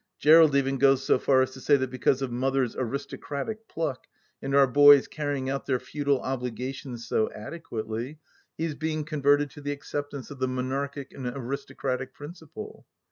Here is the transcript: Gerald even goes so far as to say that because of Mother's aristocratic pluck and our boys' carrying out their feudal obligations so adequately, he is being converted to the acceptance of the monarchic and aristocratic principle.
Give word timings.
Gerald 0.19 0.55
even 0.55 0.79
goes 0.79 1.03
so 1.03 1.19
far 1.19 1.43
as 1.43 1.51
to 1.51 1.61
say 1.61 1.77
that 1.77 1.91
because 1.91 2.23
of 2.23 2.31
Mother's 2.31 2.75
aristocratic 2.75 3.67
pluck 3.67 4.07
and 4.41 4.55
our 4.55 4.65
boys' 4.65 5.07
carrying 5.07 5.47
out 5.47 5.67
their 5.67 5.77
feudal 5.79 6.21
obligations 6.21 7.07
so 7.07 7.31
adequately, 7.33 8.17
he 8.57 8.65
is 8.65 8.73
being 8.73 9.03
converted 9.05 9.51
to 9.51 9.61
the 9.61 9.71
acceptance 9.71 10.31
of 10.31 10.39
the 10.39 10.47
monarchic 10.47 11.13
and 11.13 11.27
aristocratic 11.27 12.15
principle. 12.15 12.87